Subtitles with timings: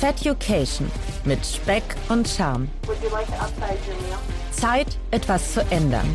[0.00, 0.90] Feducation
[1.26, 2.68] mit Speck und Charme.
[4.50, 6.06] Zeit, etwas zu ändern.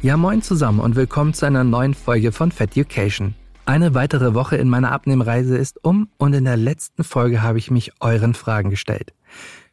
[0.00, 3.34] Ja, moin zusammen und willkommen zu einer neuen Folge von Feducation.
[3.66, 7.70] Eine weitere Woche in meiner Abnehmreise ist um und in der letzten Folge habe ich
[7.70, 9.12] mich euren Fragen gestellt.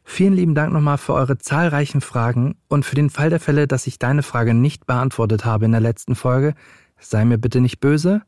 [0.04, 3.86] Vielen lieben Dank nochmal für eure zahlreichen Fragen und für den Fall der Fälle, dass
[3.86, 6.52] ich deine Frage nicht beantwortet habe in der letzten Folge,
[7.00, 8.20] sei mir bitte nicht böse,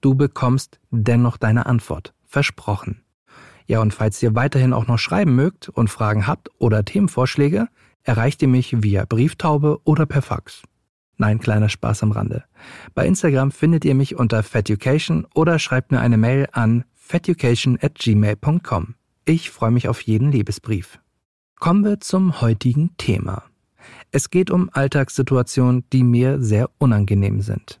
[0.00, 2.14] du bekommst dennoch deine Antwort.
[2.26, 3.02] Versprochen.
[3.66, 7.68] Ja, und falls ihr weiterhin auch noch schreiben mögt und Fragen habt oder Themenvorschläge,
[8.02, 10.62] erreicht ihr mich via Brieftaube oder per Fax.
[11.16, 12.44] Nein, kleiner Spaß am Rande.
[12.94, 17.96] Bei Instagram findet ihr mich unter feducation oder schreibt mir eine Mail an feducation at
[17.96, 18.94] gmail.com.
[19.26, 20.98] Ich freue mich auf jeden Liebesbrief.
[21.58, 23.44] Kommen wir zum heutigen Thema.
[24.12, 27.79] Es geht um Alltagssituationen, die mir sehr unangenehm sind.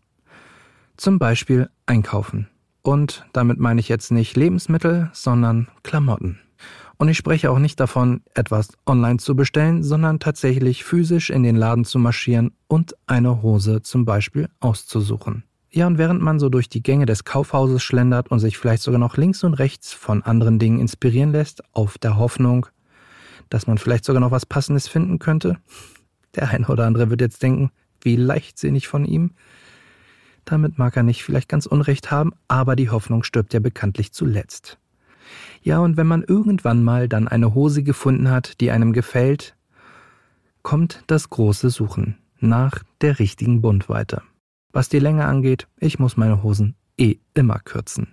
[1.00, 2.46] Zum Beispiel Einkaufen.
[2.82, 6.40] Und damit meine ich jetzt nicht Lebensmittel, sondern Klamotten.
[6.98, 11.56] Und ich spreche auch nicht davon, etwas online zu bestellen, sondern tatsächlich physisch in den
[11.56, 15.44] Laden zu marschieren und eine Hose zum Beispiel auszusuchen.
[15.70, 19.00] Ja, und während man so durch die Gänge des Kaufhauses schlendert und sich vielleicht sogar
[19.00, 22.66] noch links und rechts von anderen Dingen inspirieren lässt, auf der Hoffnung,
[23.48, 25.56] dass man vielleicht sogar noch was Passendes finden könnte.
[26.34, 27.70] Der eine oder andere wird jetzt denken,
[28.02, 29.30] wie leichtsinnig von ihm.
[30.50, 34.78] Damit mag er nicht vielleicht ganz Unrecht haben, aber die Hoffnung stirbt ja bekanntlich zuletzt.
[35.62, 39.54] Ja, und wenn man irgendwann mal dann eine Hose gefunden hat, die einem gefällt,
[40.62, 44.22] kommt das große Suchen nach der richtigen Bundweite.
[44.72, 48.08] Was die Länge angeht, ich muss meine Hosen eh immer kürzen.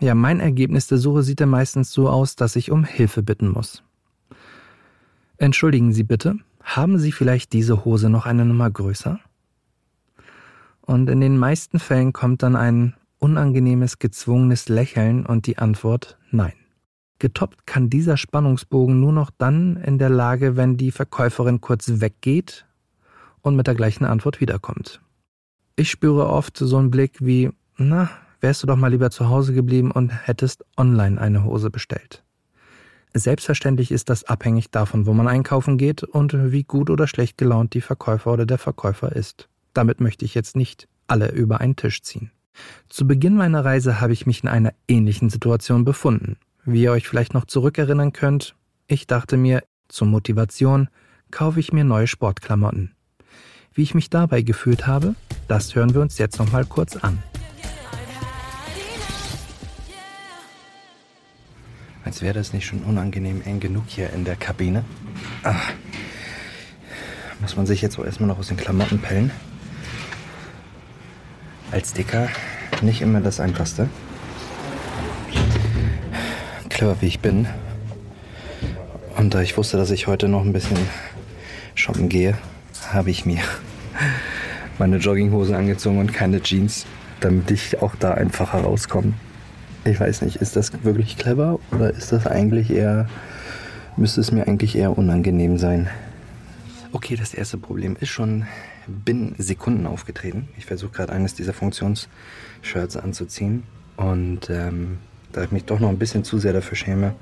[0.00, 3.48] Ja, mein Ergebnis der Suche sieht ja meistens so aus, dass ich um Hilfe bitten
[3.48, 3.82] muss.
[5.38, 9.18] Entschuldigen Sie bitte, haben Sie vielleicht diese Hose noch eine Nummer größer?
[10.86, 16.52] Und in den meisten Fällen kommt dann ein unangenehmes, gezwungenes Lächeln und die Antwort nein.
[17.18, 22.66] Getoppt kann dieser Spannungsbogen nur noch dann in der Lage, wenn die Verkäuferin kurz weggeht
[23.40, 25.00] und mit der gleichen Antwort wiederkommt.
[25.76, 28.10] Ich spüre oft so einen Blick wie, na,
[28.40, 32.22] wärst du doch mal lieber zu Hause geblieben und hättest online eine Hose bestellt.
[33.14, 37.72] Selbstverständlich ist das abhängig davon, wo man einkaufen geht und wie gut oder schlecht gelaunt
[37.72, 39.48] die Verkäufer oder der Verkäufer ist.
[39.74, 42.30] Damit möchte ich jetzt nicht alle über einen Tisch ziehen.
[42.88, 46.36] Zu Beginn meiner Reise habe ich mich in einer ähnlichen Situation befunden.
[46.64, 48.54] Wie ihr euch vielleicht noch zurückerinnern könnt,
[48.86, 50.88] ich dachte mir, zur Motivation
[51.30, 52.94] kaufe ich mir neue Sportklamotten.
[53.74, 55.16] Wie ich mich dabei gefühlt habe,
[55.48, 57.22] das hören wir uns jetzt nochmal kurz an.
[62.04, 64.84] Als wäre das nicht schon unangenehm eng genug hier in der Kabine.
[65.42, 65.72] Ach,
[67.40, 69.32] muss man sich jetzt wohl erstmal noch aus den Klamotten pellen.
[71.74, 72.28] Als Dicker
[72.82, 73.88] nicht immer das Einfachste.
[76.68, 77.48] Clever wie ich bin.
[79.16, 80.76] Und da ich wusste, dass ich heute noch ein bisschen
[81.74, 82.38] shoppen gehe,
[82.92, 83.40] habe ich mir
[84.78, 86.86] meine Jogginghose angezogen und keine Jeans,
[87.18, 89.14] damit ich auch da einfacher rauskomme.
[89.84, 93.08] Ich weiß nicht, ist das wirklich clever oder ist das eigentlich eher,
[93.96, 95.88] müsste es mir eigentlich eher unangenehm sein?
[96.94, 98.46] Okay, das erste Problem ist schon
[98.86, 100.46] binnen Sekunden aufgetreten.
[100.56, 103.64] Ich versuche gerade eines dieser Funktionsshirts anzuziehen
[103.96, 104.98] und ähm,
[105.32, 107.16] da ich mich doch noch ein bisschen zu sehr dafür schäme,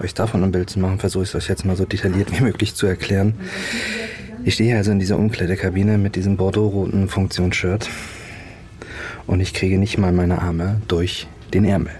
[0.00, 2.44] euch davon ein Bild zu machen, versuche ich es euch jetzt mal so detailliert wie
[2.44, 3.34] möglich zu erklären.
[4.44, 7.90] Ich stehe also in dieser Umkleidekabine mit diesem bordeaux-roten Funktionsshirt
[9.26, 11.92] und ich kriege nicht mal meine Arme durch den Ärmel.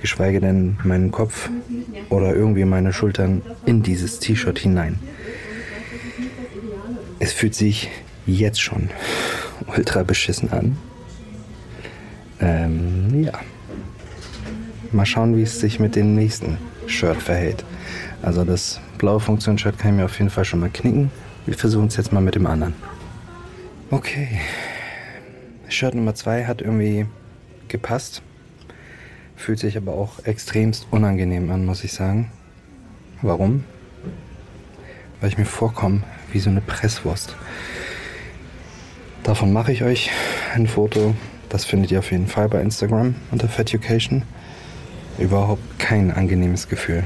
[0.00, 1.50] Geschweige denn meinen Kopf
[2.08, 4.98] oder irgendwie meine Schultern in dieses T-Shirt hinein.
[7.26, 7.90] Es fühlt sich
[8.24, 8.88] jetzt schon
[9.66, 10.78] ultra beschissen an.
[12.38, 13.32] Ähm, ja.
[14.92, 16.56] Mal schauen, wie es sich mit dem nächsten
[16.86, 17.64] Shirt verhält.
[18.22, 21.10] Also das blaue Funktionsshirt kann ich mir auf jeden Fall schon mal knicken.
[21.46, 22.74] Wir versuchen es jetzt mal mit dem anderen.
[23.90, 24.40] Okay.
[25.66, 27.06] Shirt Nummer 2 hat irgendwie
[27.66, 28.22] gepasst.
[29.34, 32.30] Fühlt sich aber auch extremst unangenehm an, muss ich sagen.
[33.20, 33.64] Warum?
[35.20, 36.04] Weil ich mir vorkomme
[36.36, 37.34] wie so eine Presswurst.
[39.22, 40.10] Davon mache ich euch
[40.54, 41.14] ein Foto.
[41.48, 44.20] Das findet ihr auf jeden Fall bei Instagram unter Feducation.
[45.18, 47.04] Überhaupt kein angenehmes Gefühl.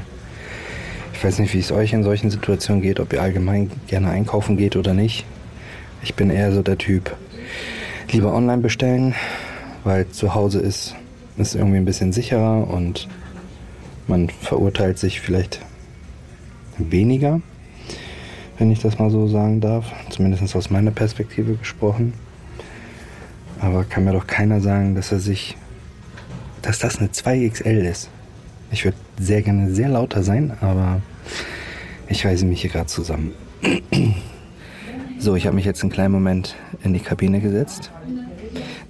[1.13, 4.57] Ich weiß nicht, wie es euch in solchen Situationen geht, ob ihr allgemein gerne einkaufen
[4.57, 5.23] geht oder nicht.
[6.03, 7.15] Ich bin eher so der Typ,
[8.11, 9.15] lieber online bestellen,
[9.85, 10.93] weil zu Hause ist
[11.37, 13.07] ist irgendwie ein bisschen sicherer und
[14.07, 15.61] man verurteilt sich vielleicht
[16.77, 17.39] weniger,
[18.61, 19.91] wenn ich das mal so sagen darf.
[20.11, 22.13] Zumindest aus meiner Perspektive gesprochen.
[23.59, 25.57] Aber kann mir doch keiner sagen, dass er sich
[26.61, 28.09] dass das eine 2XL ist.
[28.69, 31.01] Ich würde sehr gerne sehr lauter sein, aber
[32.07, 33.33] ich reiße mich hier gerade zusammen.
[35.17, 37.91] So, ich habe mich jetzt einen kleinen Moment in die Kabine gesetzt.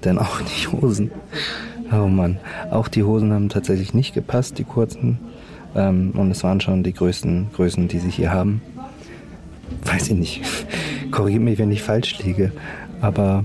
[0.03, 1.12] Denn auch die Hosen,
[1.91, 2.39] oh Mann,
[2.71, 5.19] auch die Hosen haben tatsächlich nicht gepasst, die kurzen.
[5.75, 8.62] Ähm, und es waren schon die größten Größen, die sie hier haben.
[9.83, 10.42] Weiß ich nicht.
[11.12, 12.51] Korrigiert mich, wenn ich falsch liege.
[13.01, 13.44] Aber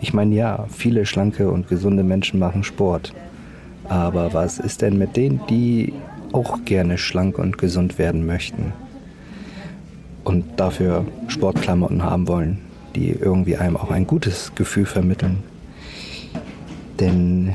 [0.00, 3.12] ich meine, ja, viele schlanke und gesunde Menschen machen Sport.
[3.84, 5.92] Aber was ist denn mit denen, die
[6.32, 8.72] auch gerne schlank und gesund werden möchten?
[10.24, 12.58] Und dafür Sportklamotten haben wollen,
[12.94, 15.42] die irgendwie einem auch ein gutes Gefühl vermitteln.
[17.00, 17.52] Denn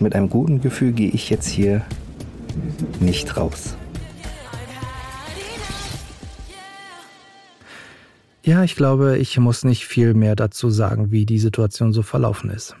[0.00, 1.82] mit einem guten Gefühl gehe ich jetzt hier
[3.00, 3.76] nicht raus.
[8.46, 12.48] Ja, ich glaube, ich muss nicht viel mehr dazu sagen, wie die Situation so verlaufen
[12.48, 12.76] ist.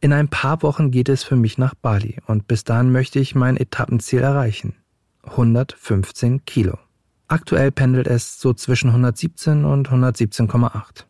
[0.00, 3.34] In ein paar Wochen geht es für mich nach Bali und bis dahin möchte ich
[3.34, 4.74] mein Etappenziel erreichen.
[5.24, 6.78] 115 Kilo.
[7.28, 11.04] Aktuell pendelt es so zwischen 117 und 117,8.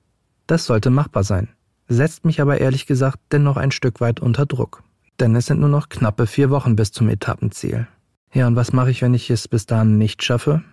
[0.48, 1.48] Das sollte machbar sein,
[1.86, 4.82] setzt mich aber ehrlich gesagt dennoch ein Stück weit unter Druck.
[5.20, 7.86] Denn es sind nur noch knappe vier Wochen bis zum Etappenziel.
[8.32, 10.64] Ja, und was mache ich, wenn ich es bis dahin nicht schaffe?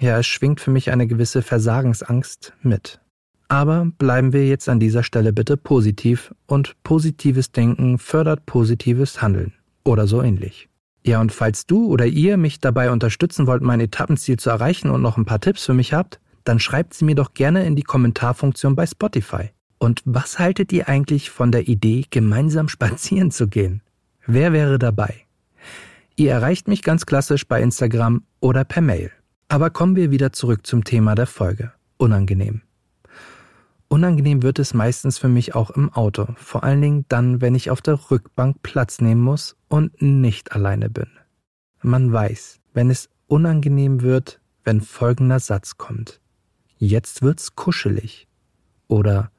[0.00, 3.00] Ja, es schwingt für mich eine gewisse Versagensangst mit.
[3.48, 9.54] Aber bleiben wir jetzt an dieser Stelle bitte positiv und positives Denken fördert positives Handeln
[9.84, 10.68] oder so ähnlich.
[11.04, 15.00] Ja, und falls du oder ihr mich dabei unterstützen wollt, mein Etappenziel zu erreichen und
[15.00, 17.82] noch ein paar Tipps für mich habt, dann schreibt sie mir doch gerne in die
[17.82, 19.50] Kommentarfunktion bei Spotify.
[19.78, 23.82] Und was haltet ihr eigentlich von der Idee, gemeinsam spazieren zu gehen?
[24.26, 25.24] Wer wäre dabei?
[26.16, 29.10] Ihr erreicht mich ganz klassisch bei Instagram oder per Mail.
[29.48, 31.72] Aber kommen wir wieder zurück zum Thema der Folge.
[31.96, 32.60] Unangenehm.
[33.88, 37.70] Unangenehm wird es meistens für mich auch im Auto, vor allen Dingen dann, wenn ich
[37.70, 41.08] auf der Rückbank Platz nehmen muss und nicht alleine bin.
[41.80, 46.20] Man weiß, wenn es unangenehm wird, wenn folgender Satz kommt.
[46.76, 48.28] Jetzt wird's kuschelig.
[48.86, 49.30] Oder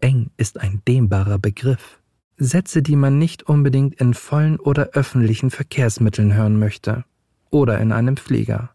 [0.00, 2.00] eng ist ein dehnbarer Begriff.
[2.36, 7.04] Sätze, die man nicht unbedingt in vollen oder öffentlichen Verkehrsmitteln hören möchte.
[7.50, 8.71] Oder in einem Flieger.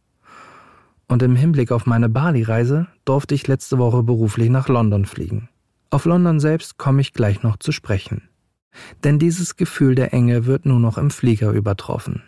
[1.08, 5.50] Und im Hinblick auf meine Bali-Reise durfte ich letzte Woche beruflich nach London fliegen.
[5.90, 8.30] Auf London selbst komme ich gleich noch zu sprechen.
[9.04, 12.24] Denn dieses Gefühl der Enge wird nur noch im Flieger übertroffen.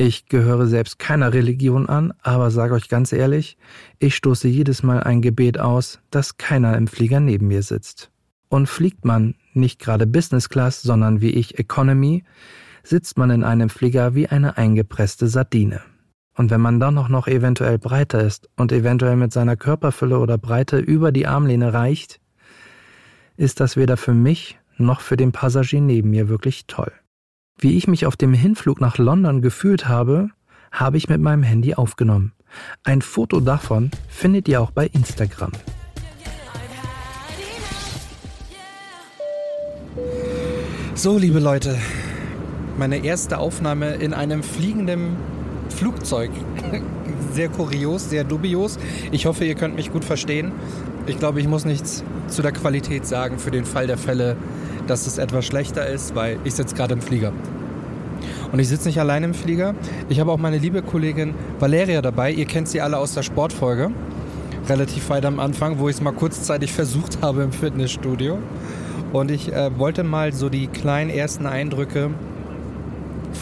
[0.00, 3.58] Ich gehöre selbst keiner Religion an, aber sage euch ganz ehrlich,
[3.98, 8.10] ich stoße jedes Mal ein Gebet aus, dass keiner im Flieger neben mir sitzt.
[8.48, 12.24] Und fliegt man nicht gerade Business Class, sondern wie ich Economy,
[12.84, 15.80] sitzt man in einem Flieger wie eine eingepresste Sardine.
[16.38, 20.38] Und wenn man dann auch noch eventuell breiter ist und eventuell mit seiner Körperfülle oder
[20.38, 22.20] Breite über die Armlehne reicht,
[23.36, 26.92] ist das weder für mich noch für den Passagier neben mir wirklich toll.
[27.58, 30.28] Wie ich mich auf dem Hinflug nach London gefühlt habe,
[30.70, 32.32] habe ich mit meinem Handy aufgenommen.
[32.84, 35.50] Ein Foto davon findet ihr auch bei Instagram.
[40.94, 41.76] So, liebe Leute,
[42.78, 45.16] meine erste Aufnahme in einem fliegenden
[45.72, 46.30] Flugzeug.
[47.32, 48.78] Sehr kurios, sehr dubios.
[49.12, 50.52] Ich hoffe, ihr könnt mich gut verstehen.
[51.06, 54.36] Ich glaube, ich muss nichts zu der Qualität sagen für den Fall der Fälle,
[54.86, 57.32] dass es etwas schlechter ist, weil ich sitze gerade im Flieger.
[58.52, 59.74] Und ich sitze nicht allein im Flieger.
[60.08, 62.32] Ich habe auch meine liebe Kollegin Valeria dabei.
[62.32, 63.90] Ihr kennt sie alle aus der Sportfolge.
[64.68, 68.38] Relativ weit am Anfang, wo ich es mal kurzzeitig versucht habe im Fitnessstudio.
[69.12, 72.10] Und ich äh, wollte mal so die kleinen ersten Eindrücke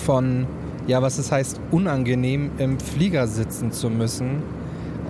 [0.05, 0.47] von
[0.87, 4.43] ja, was es heißt, unangenehm im Flieger sitzen zu müssen.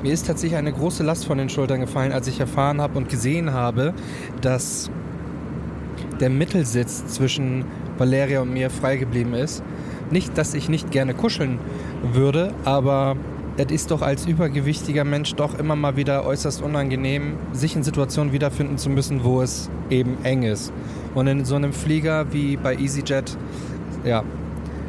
[0.02, 3.08] Mir ist tatsächlich eine große Last von den Schultern gefallen, als ich erfahren habe und
[3.08, 3.94] gesehen habe,
[4.40, 4.90] dass
[6.20, 7.64] der Mittelsitz zwischen
[7.98, 9.62] Valeria und mir frei geblieben ist.
[10.10, 11.58] Nicht, dass ich nicht gerne kuscheln
[12.12, 13.16] würde, aber
[13.56, 18.32] es ist doch als übergewichtiger Mensch doch immer mal wieder äußerst unangenehm, sich in Situationen
[18.32, 20.72] wiederfinden zu müssen, wo es eben eng ist.
[21.14, 23.36] Und in so einem Flieger wie bei EasyJet,
[24.04, 24.22] ja,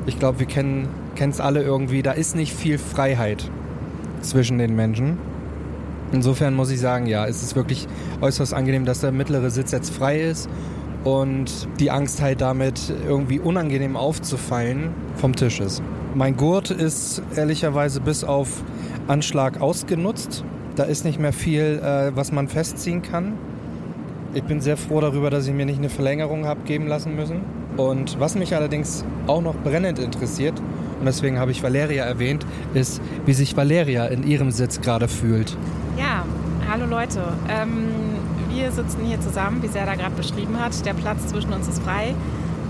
[0.08, 0.88] ich glaube, wir kennen
[1.20, 3.52] es alle irgendwie, da ist nicht viel Freiheit
[4.22, 5.18] zwischen den Menschen.
[6.14, 7.88] Insofern muss ich sagen, ja, es ist wirklich
[8.22, 10.50] äußerst angenehm, dass der mittlere Sitz jetzt frei ist
[11.04, 15.84] und die Angst halt damit irgendwie unangenehm aufzufallen vom Tisch ist.
[16.16, 18.64] Mein Gurt ist ehrlicherweise bis auf
[19.08, 20.46] Anschlag ausgenutzt.
[20.76, 23.34] Da ist nicht mehr viel, äh, was man festziehen kann.
[24.34, 27.42] Ich bin sehr froh darüber, dass ich mir nicht eine Verlängerung habe geben lassen müssen.
[27.78, 30.60] Und was mich allerdings auch noch brennend interessiert,
[31.00, 35.56] und deswegen habe ich Valeria erwähnt, ist, wie sich Valeria in ihrem Sitz gerade fühlt.
[35.98, 36.26] Ja,
[36.70, 37.22] hallo Leute.
[37.50, 37.90] Ähm,
[38.50, 40.86] wir sitzen hier zusammen, wie Serda gerade beschrieben hat.
[40.86, 42.16] Der Platz zwischen uns ist frei.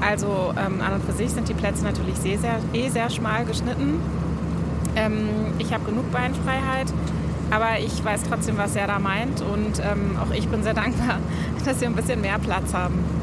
[0.02, 3.46] Also ähm, an und für sich sind die Plätze natürlich sehr, sehr, eh sehr schmal
[3.46, 4.00] geschnitten.
[4.96, 6.88] Ähm, ich habe genug Beinfreiheit,
[7.50, 11.20] aber ich weiß trotzdem, was er da meint und ähm, auch ich bin sehr dankbar,
[11.66, 13.17] dass wir ein bisschen mehr Platz haben.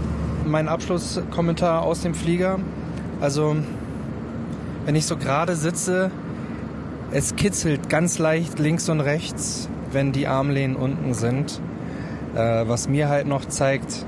[0.47, 2.59] Mein Abschlusskommentar aus dem Flieger.
[3.21, 3.57] Also,
[4.85, 6.11] wenn ich so gerade sitze,
[7.13, 11.61] es kitzelt ganz leicht links und rechts, wenn die Armlehnen unten sind.
[12.35, 14.05] Äh, was mir halt noch zeigt,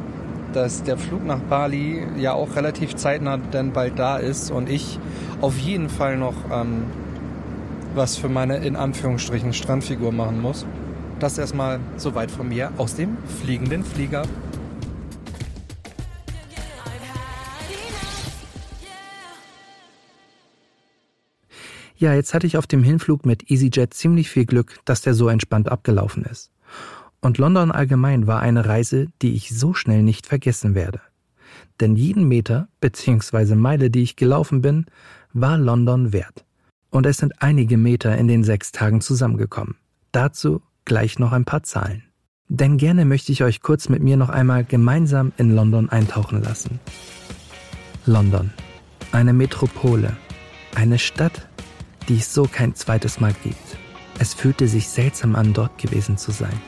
[0.53, 4.99] dass der Flug nach Bali ja auch relativ zeitnah dann bald da ist und ich
[5.41, 6.85] auf jeden Fall noch ähm,
[7.95, 10.67] was für meine in Anführungsstrichen Strandfigur machen muss.
[11.19, 14.23] Das erstmal soweit von mir aus dem fliegenden Flieger.
[21.99, 25.29] Ja, jetzt hatte ich auf dem Hinflug mit EasyJet ziemlich viel Glück, dass der so
[25.29, 26.51] entspannt abgelaufen ist.
[27.21, 31.01] Und London allgemein war eine Reise, die ich so schnell nicht vergessen werde.
[31.81, 33.55] Denn jeden Meter bzw.
[33.55, 34.87] Meile, die ich gelaufen bin,
[35.33, 36.45] war London wert.
[36.91, 39.77] Und es sind einige Meter in den sechs Tagen zusammengekommen.
[40.13, 42.03] Dazu gleich noch ein paar Zahlen.
[42.49, 46.79] Denn gerne möchte ich euch kurz mit mir noch einmal gemeinsam in London eintauchen lassen.
[48.05, 48.53] London.
[49.13, 50.17] Eine Metropole.
[50.75, 51.49] Eine Stadt,
[52.09, 53.77] die es so kein zweites Mal gibt.
[54.19, 56.61] Es fühlte sich seltsam an, dort gewesen zu sein.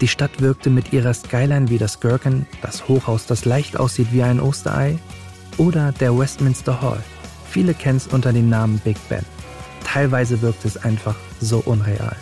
[0.00, 4.22] Die Stadt wirkte mit ihrer Skyline wie das Gherkin, das Hochhaus, das leicht aussieht wie
[4.22, 4.98] ein Osterei,
[5.56, 7.02] oder der Westminster Hall.
[7.48, 9.24] Viele kennen es unter dem Namen Big Ben.
[9.84, 12.16] Teilweise wirkt es einfach so unreal.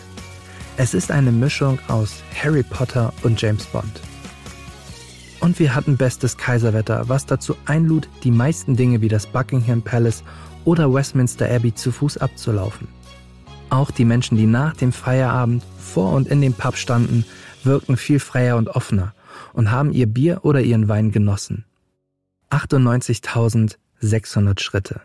[0.77, 4.01] Es ist eine Mischung aus Harry Potter und James Bond.
[5.45, 10.23] Und wir hatten bestes Kaiserwetter, was dazu einlud, die meisten Dinge wie das Buckingham Palace
[10.63, 12.87] oder Westminster Abbey zu Fuß abzulaufen.
[13.69, 17.25] Auch die Menschen, die nach dem Feierabend vor und in dem Pub standen,
[17.63, 19.13] wirkten viel freier und offener
[19.53, 21.65] und haben ihr Bier oder ihren Wein genossen.
[22.49, 25.01] 98.600 Schritte.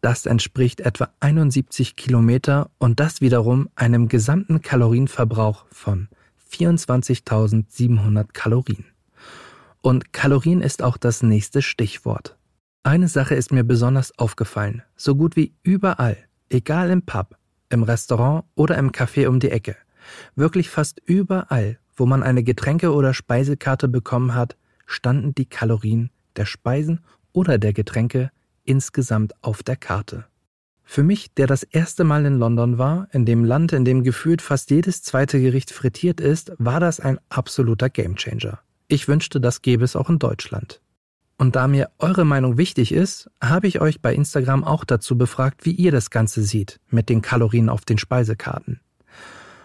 [0.00, 6.08] Das entspricht etwa 71 Kilometer und das wiederum einem gesamten Kalorienverbrauch von
[6.50, 8.86] 24.700 Kalorien.
[9.80, 12.36] Und Kalorien ist auch das nächste Stichwort.
[12.82, 14.82] Eine Sache ist mir besonders aufgefallen.
[14.96, 16.16] So gut wie überall,
[16.48, 17.36] egal im Pub,
[17.68, 19.76] im Restaurant oder im Café um die Ecke,
[20.36, 24.56] wirklich fast überall, wo man eine Getränke- oder Speisekarte bekommen hat,
[24.86, 27.00] standen die Kalorien der Speisen
[27.32, 28.30] oder der Getränke
[28.64, 30.24] insgesamt auf der Karte.
[30.84, 34.40] Für mich, der das erste Mal in London war, in dem Land, in dem gefühlt
[34.40, 38.60] fast jedes zweite Gericht frittiert ist, war das ein absoluter Gamechanger.
[38.88, 40.80] Ich wünschte, das gäbe es auch in Deutschland.
[41.36, 45.66] Und da mir eure Meinung wichtig ist, habe ich euch bei Instagram auch dazu befragt,
[45.66, 48.80] wie ihr das Ganze seht mit den Kalorien auf den Speisekarten.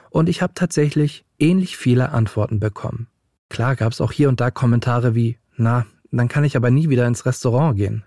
[0.09, 3.07] Und ich habe tatsächlich ähnlich viele Antworten bekommen.
[3.49, 6.89] Klar gab es auch hier und da Kommentare wie, na, dann kann ich aber nie
[6.89, 8.03] wieder ins Restaurant gehen.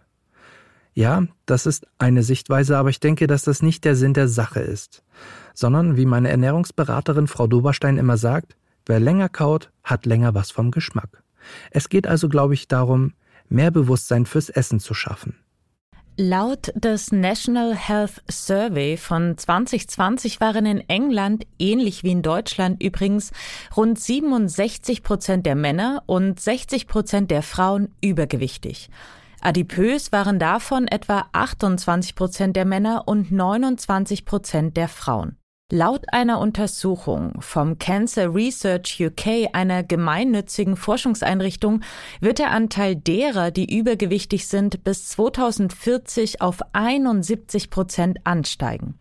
[0.93, 4.61] Ja, das ist eine Sichtweise, aber ich denke, dass das nicht der Sinn der Sache
[4.61, 5.03] ist,
[5.55, 8.57] sondern wie meine Ernährungsberaterin Frau Doberstein immer sagt,
[8.87, 11.23] wer länger kaut, hat länger was vom Geschmack.
[11.71, 13.13] Es geht also, glaube ich, darum,
[13.49, 15.37] mehr Bewusstsein fürs Essen zu schaffen.
[16.19, 23.33] Laut des National Health Survey von 2020 waren in England, ähnlich wie in Deutschland übrigens,
[23.77, 28.89] rund 67 Prozent der Männer und 60 Prozent der Frauen übergewichtig.
[29.43, 35.37] Adipös waren davon etwa 28 Prozent der Männer und 29 Prozent der Frauen.
[35.73, 41.83] Laut einer Untersuchung vom Cancer Research UK, einer gemeinnützigen Forschungseinrichtung,
[42.21, 48.97] wird der Anteil derer, die übergewichtig sind, bis 2040 auf 71 Prozent ansteigen.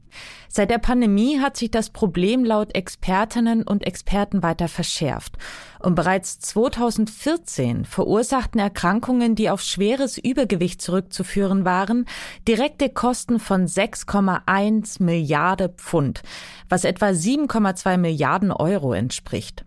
[0.57, 5.33] Seit der Pandemie hat sich das Problem laut Expertinnen und Experten weiter verschärft.
[5.81, 12.05] Und bereits 2014 verursachten Erkrankungen, die auf schweres Übergewicht zurückzuführen waren,
[12.47, 16.23] direkte Kosten von 6,1 Milliarden Pfund,
[16.69, 19.64] was etwa 7,2 Milliarden Euro entspricht.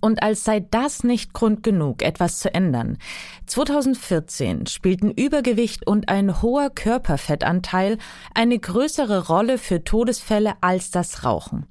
[0.00, 2.98] Und als sei das nicht Grund genug, etwas zu ändern.
[3.46, 7.98] 2014 spielten Übergewicht und ein hoher Körperfettanteil
[8.34, 11.66] eine größere Rolle für Todesfälle als das Rauchen.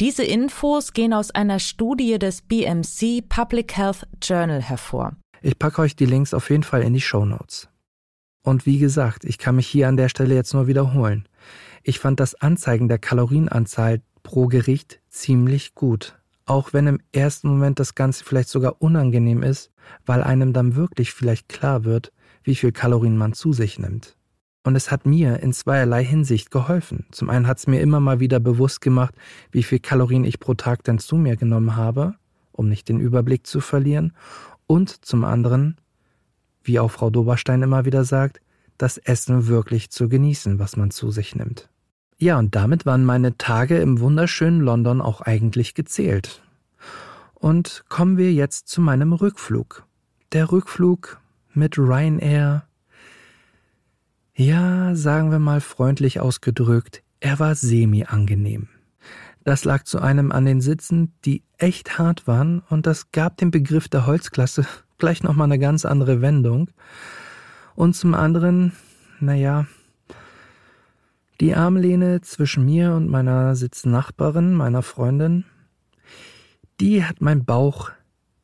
[0.00, 5.16] Diese Infos gehen aus einer Studie des BMC Public Health Journal hervor.
[5.42, 7.68] Ich packe euch die Links auf jeden Fall in die Show Notes.
[8.42, 11.28] Und wie gesagt, ich kann mich hier an der Stelle jetzt nur wiederholen.
[11.82, 16.15] Ich fand das Anzeigen der Kalorienanzahl pro Gericht ziemlich gut
[16.46, 19.70] auch wenn im ersten Moment das Ganze vielleicht sogar unangenehm ist,
[20.06, 22.12] weil einem dann wirklich vielleicht klar wird,
[22.44, 24.16] wie viel Kalorien man zu sich nimmt.
[24.62, 27.06] Und es hat mir in zweierlei Hinsicht geholfen.
[27.12, 29.14] Zum einen hat es mir immer mal wieder bewusst gemacht,
[29.52, 32.14] wie viel Kalorien ich pro Tag denn zu mir genommen habe,
[32.52, 34.12] um nicht den Überblick zu verlieren.
[34.66, 35.76] Und zum anderen,
[36.64, 38.40] wie auch Frau Doberstein immer wieder sagt,
[38.76, 41.68] das Essen wirklich zu genießen, was man zu sich nimmt.
[42.18, 46.42] Ja, und damit waren meine Tage im wunderschönen London auch eigentlich gezählt.
[47.34, 49.84] Und kommen wir jetzt zu meinem Rückflug.
[50.32, 51.20] Der Rückflug
[51.52, 52.64] mit Ryanair.
[54.34, 58.68] Ja, sagen wir mal freundlich ausgedrückt, er war semi-angenehm.
[59.44, 63.50] Das lag zu einem an den Sitzen, die echt hart waren, und das gab dem
[63.50, 64.66] Begriff der Holzklasse
[64.98, 66.70] gleich nochmal eine ganz andere Wendung.
[67.74, 68.72] Und zum anderen,
[69.20, 69.66] naja,
[71.40, 75.44] die Armlehne zwischen mir und meiner Sitznachbarin, meiner Freundin,
[76.80, 77.90] die hat mein Bauch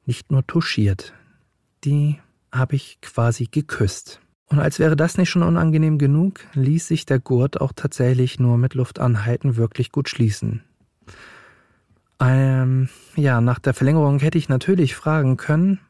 [0.05, 1.15] nicht nur touchiert,
[1.85, 2.19] die
[2.51, 4.21] habe ich quasi geküsst.
[4.47, 8.59] Und als wäre das nicht schon unangenehm genug, ließ sich der Gurt auch tatsächlich nur
[8.59, 10.63] mit Luftanhalten wirklich gut schließen.
[12.21, 15.81] Ähm, ja, nach der Verlängerung hätte ich natürlich fragen können,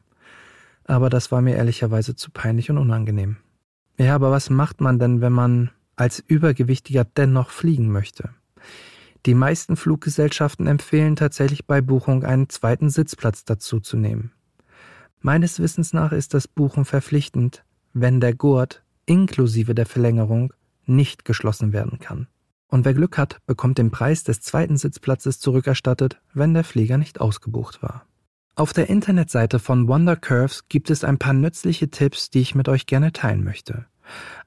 [0.85, 3.37] aber das war mir ehrlicherweise zu peinlich und unangenehm.
[3.97, 8.29] Ja, aber was macht man denn, wenn man als Übergewichtiger dennoch fliegen möchte?
[9.25, 14.31] Die meisten Fluggesellschaften empfehlen tatsächlich bei Buchung einen zweiten Sitzplatz dazu zu nehmen.
[15.21, 20.53] Meines Wissens nach ist das Buchen verpflichtend, wenn der Gurt inklusive der Verlängerung
[20.85, 22.27] nicht geschlossen werden kann.
[22.67, 27.21] Und wer Glück hat, bekommt den Preis des zweiten Sitzplatzes zurückerstattet, wenn der Flieger nicht
[27.21, 28.05] ausgebucht war.
[28.55, 32.67] Auf der Internetseite von Wonder Curves gibt es ein paar nützliche Tipps, die ich mit
[32.67, 33.85] euch gerne teilen möchte.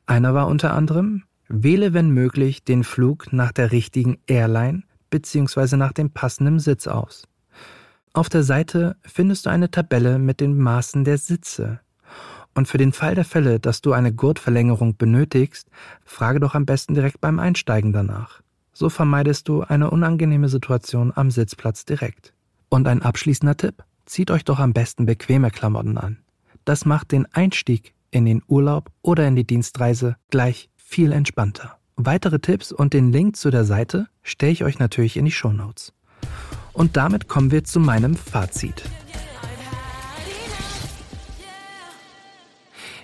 [0.07, 5.77] Einer war unter anderem, wähle wenn möglich den Flug nach der richtigen Airline bzw.
[5.77, 7.29] nach dem passenden Sitz aus.
[8.13, 11.81] Auf der Seite findest du eine Tabelle mit den Maßen der Sitze.
[12.55, 15.69] Und für den Fall der Fälle, dass du eine Gurtverlängerung benötigst,
[16.05, 18.41] frage doch am besten direkt beim Einsteigen danach.
[18.73, 22.33] So vermeidest du eine unangenehme Situation am Sitzplatz direkt.
[22.71, 26.19] Und ein abschließender Tipp zieht euch doch am besten bequeme Klamotten an.
[26.65, 31.77] Das macht den Einstieg in den Urlaub oder in die Dienstreise gleich viel entspannter.
[31.97, 35.53] Weitere Tipps und den Link zu der Seite stelle ich euch natürlich in die Show
[35.53, 35.93] Notes.
[36.73, 38.89] Und damit kommen wir zu meinem Fazit.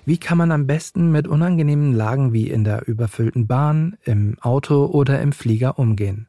[0.04, 4.86] Wie kann man am besten mit unangenehmen Lagen wie in der überfüllten Bahn, im Auto
[4.86, 6.28] oder im Flieger umgehen?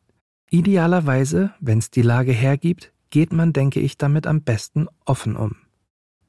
[0.50, 5.56] Idealerweise, wenn es die Lage hergibt, geht man, denke ich, damit am besten offen um.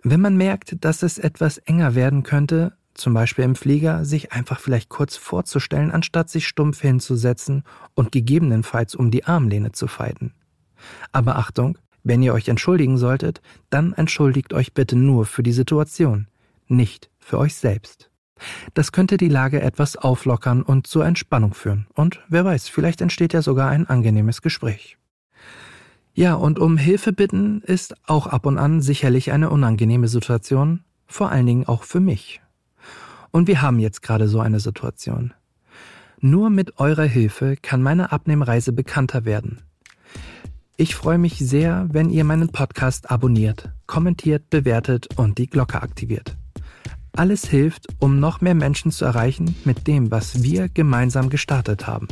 [0.03, 4.61] Wenn man merkt, dass es etwas enger werden könnte, zum Beispiel im Flieger, sich einfach
[4.61, 10.33] vielleicht kurz vorzustellen, anstatt sich stumpf hinzusetzen und gegebenenfalls um die Armlehne zu feiten.
[11.13, 16.29] Aber Achtung, wenn ihr euch entschuldigen solltet, dann entschuldigt euch bitte nur für die Situation,
[16.69, 18.11] nicht für euch selbst.
[18.75, 21.87] Das könnte die Lage etwas auflockern und zur Entspannung führen.
[21.95, 24.99] Und wer weiß, vielleicht entsteht ja sogar ein angenehmes Gespräch.
[26.13, 31.31] Ja, und um Hilfe bitten ist auch ab und an sicherlich eine unangenehme Situation, vor
[31.31, 32.41] allen Dingen auch für mich.
[33.35, 35.35] Und wir haben jetzt gerade so eine Situation.
[36.21, 39.63] Nur mit eurer Hilfe kann meine Abnehmreise bekannter werden.
[40.77, 46.37] Ich freue mich sehr, wenn ihr meinen Podcast abonniert, kommentiert, bewertet und die Glocke aktiviert.
[47.11, 52.07] Alles hilft, um noch mehr Menschen zu erreichen mit dem, was wir gemeinsam gestartet haben.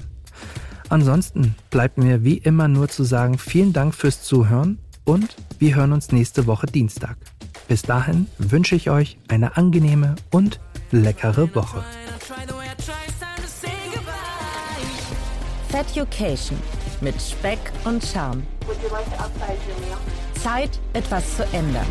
[0.89, 5.93] Ansonsten bleibt mir wie immer nur zu sagen, vielen Dank fürs Zuhören und wir hören
[5.93, 7.17] uns nächste Woche Dienstag.
[7.69, 10.59] Bis dahin wünsche ich euch eine angenehme und
[10.93, 11.83] leckere Woche.
[15.71, 16.59] Fat Education
[17.01, 18.43] mit Speck und Charme.
[20.43, 21.87] Zeit, etwas zu ändern.